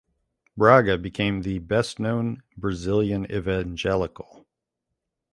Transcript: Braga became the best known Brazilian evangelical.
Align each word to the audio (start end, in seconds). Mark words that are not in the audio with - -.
Braga 0.57 0.97
became 0.97 1.43
the 1.43 1.59
best 1.59 1.99
known 1.99 2.41
Brazilian 2.57 3.27
evangelical. 3.31 4.47